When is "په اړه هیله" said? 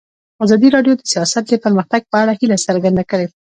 2.11-2.57